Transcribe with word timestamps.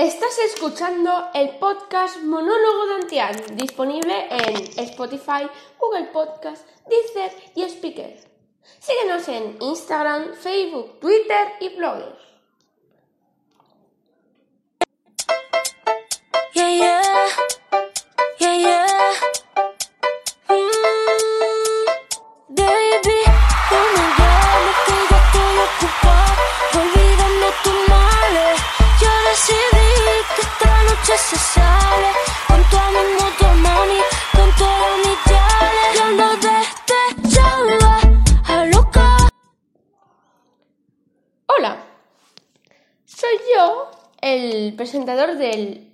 Estás 0.00 0.38
escuchando 0.38 1.28
el 1.34 1.58
podcast 1.58 2.22
Monólogo 2.22 2.86
de 2.86 2.94
Antián, 3.02 3.36
disponible 3.52 4.28
en 4.30 4.56
Spotify, 4.78 5.46
Google 5.78 6.06
Podcast, 6.06 6.66
Deezer 6.88 7.30
y 7.54 7.64
Speaker. 7.64 8.18
Síguenos 8.78 9.28
en 9.28 9.58
Instagram, 9.60 10.32
Facebook, 10.32 11.00
Twitter 11.00 11.48
y 11.60 11.76
Blogger. 11.76 12.29
Soy 43.10 43.38
yo, 43.56 43.90
el 44.20 44.74
presentador 44.74 45.36
del 45.36 45.92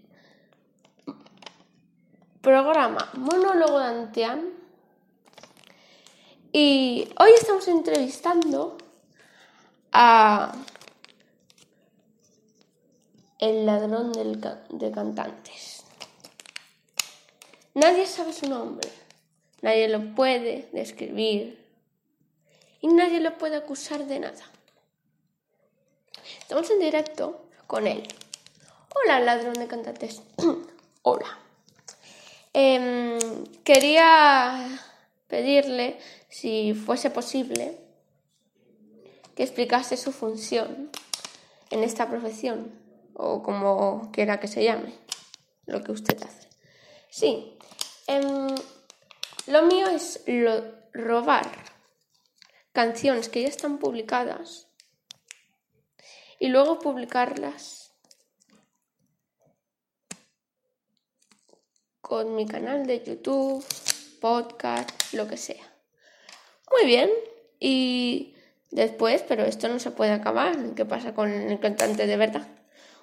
programa 2.42 3.10
Monólogo 3.14 3.78
de. 3.78 4.52
Y 6.52 7.08
hoy 7.18 7.30
estamos 7.38 7.66
entrevistando 7.68 8.76
a 9.92 10.54
el 13.38 13.64
ladrón 13.64 14.12
de 14.12 14.90
cantantes. 14.90 15.84
Nadie 17.74 18.06
sabe 18.06 18.32
su 18.32 18.48
nombre, 18.48 18.88
nadie 19.62 19.88
lo 19.88 20.14
puede 20.14 20.68
describir 20.72 21.64
y 22.80 22.88
nadie 22.88 23.20
lo 23.20 23.36
puede 23.38 23.56
acusar 23.56 24.04
de 24.06 24.20
nada. 24.20 24.55
Estamos 26.40 26.70
en 26.70 26.80
directo 26.80 27.48
con 27.66 27.86
él. 27.86 28.06
Hola, 28.94 29.20
ladrón 29.20 29.54
de 29.54 29.66
cantantes. 29.66 30.22
Hola. 31.02 31.38
Em, 32.52 33.18
quería 33.64 34.80
pedirle, 35.28 35.98
si 36.28 36.74
fuese 36.74 37.10
posible, 37.10 37.78
que 39.34 39.42
explicase 39.42 39.96
su 39.96 40.12
función 40.12 40.90
en 41.70 41.82
esta 41.82 42.08
profesión, 42.08 42.72
o 43.14 43.42
como 43.42 44.10
quiera 44.12 44.40
que 44.40 44.48
se 44.48 44.64
llame, 44.64 44.94
lo 45.66 45.82
que 45.82 45.92
usted 45.92 46.22
hace. 46.22 46.48
Sí, 47.10 47.58
em, 48.06 48.54
lo 49.46 49.62
mío 49.64 49.88
es 49.88 50.24
robar 50.92 51.46
canciones 52.72 53.28
que 53.28 53.42
ya 53.42 53.48
están 53.48 53.78
publicadas 53.78 54.66
y 56.38 56.48
luego 56.48 56.78
publicarlas 56.78 57.92
con 62.00 62.36
mi 62.36 62.46
canal 62.46 62.86
de 62.86 63.02
YouTube, 63.02 63.64
podcast, 64.20 65.12
lo 65.12 65.26
que 65.26 65.36
sea. 65.36 65.74
Muy 66.70 66.86
bien. 66.86 67.10
Y 67.58 68.34
después, 68.70 69.22
pero 69.26 69.44
esto 69.44 69.68
no 69.68 69.78
se 69.78 69.90
puede 69.90 70.12
acabar. 70.12 70.74
¿Qué 70.74 70.84
pasa 70.84 71.14
con 71.14 71.30
el 71.30 71.58
cantante 71.58 72.06
de 72.06 72.16
verdad? 72.16 72.46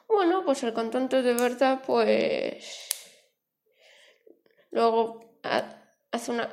Bueno, 0.08 0.46
pues 0.46 0.64
el 0.64 0.74
cantante 0.74 1.22
de 1.22 1.34
verdad, 1.34 1.82
pues... 1.86 2.90
Luego 4.72 5.38
ha- 5.44 5.76
hace 6.12 6.32
una 6.32 6.50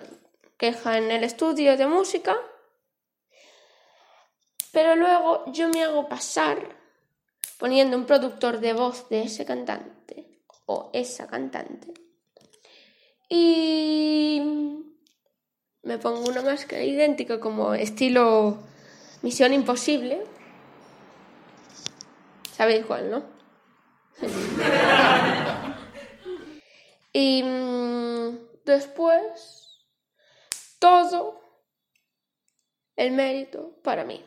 queja 0.57 0.99
en 0.99 1.11
el 1.11 1.25
estudio 1.25 1.77
de 1.77 1.87
música, 1.87 2.37
pero 4.73 4.97
luego 4.97 5.45
yo 5.53 5.69
me 5.69 5.83
hago 5.83 6.09
pasar 6.09 6.77
poniendo 7.59 7.97
un 7.97 8.07
productor 8.07 8.61
de 8.61 8.73
voz 8.73 9.09
de 9.09 9.23
ese 9.23 9.45
cantante 9.45 10.41
o 10.67 10.91
esa 10.93 11.27
cantante 11.27 11.93
y 13.29 14.43
me 15.83 15.99
pongo 15.99 16.29
una 16.29 16.43
máscara 16.43 16.83
idéntica 16.83 17.39
como 17.39 17.75
estilo 17.75 18.59
Misión 19.23 19.53
Imposible. 19.53 20.25
¿Sabéis 22.53 22.85
cuál, 22.85 23.11
no? 23.11 23.23
y 27.13 27.43
mm, 27.43 28.39
después 28.65 29.87
todo 30.79 31.41
el 32.97 33.13
mérito 33.13 33.77
para 33.83 34.05
mí. 34.05 34.25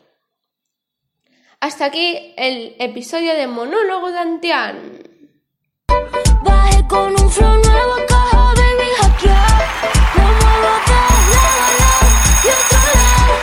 Hasta 1.64 1.86
aquí 1.86 2.34
el 2.36 2.76
episodio 2.78 3.32
de 3.32 3.46
Monólogo 3.46 4.12
de 4.12 4.18
Antián. 4.18 4.98
Bajé 6.42 6.86
con 6.86 7.10
un 7.18 7.30
flow 7.30 7.56
nuevo, 7.56 7.94
caja, 8.06 8.52
baby, 8.54 8.88
hackear. 8.98 9.62
Me 10.14 10.24
muevo 10.42 10.72
de 10.84 10.98
lado 11.32 11.60
a 11.64 11.72
lado 11.80 12.06
y 12.44 12.48
otro 12.52 12.80
lado. 12.92 13.34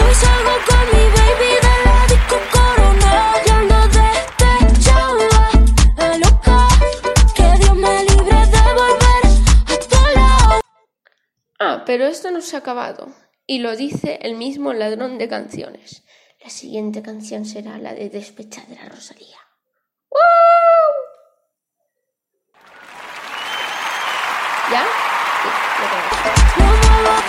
Hoy 0.00 0.12
salgo 0.12 0.54
con 0.66 0.84
mi 0.90 1.04
baby 1.18 1.50
de 1.66 1.74
la 1.84 1.98
disco 2.08 2.36
corona. 2.50 3.12
Yo 3.46 3.52
ando 3.54 3.80
despechada, 3.96 5.40
a 5.98 6.18
loca. 6.18 6.58
Que 7.36 7.48
Dios 7.60 7.76
me 7.76 7.94
libre 8.06 8.38
de 8.54 8.64
volver 8.74 9.22
a 9.66 9.78
tu 9.88 10.00
lado. 10.16 10.60
Ah, 11.60 11.84
pero 11.86 12.06
esto 12.08 12.32
no 12.32 12.40
se 12.40 12.56
ha 12.56 12.58
acabado. 12.58 13.14
Y 13.46 13.60
lo 13.60 13.76
dice 13.76 14.18
el 14.22 14.34
mismo 14.34 14.72
ladrón 14.72 15.16
de 15.16 15.28
canciones. 15.28 16.02
La 16.40 16.50
siguiente 16.50 17.02
canción 17.02 17.44
será 17.44 17.78
la 17.78 17.94
de 17.94 18.10
Despechadera 18.10 18.88
Rosalía. 18.88 19.38
¡Woo! 20.08 20.18
¿Ya? 24.70 24.86
Sí, 25.42 26.60
lo 27.02 27.27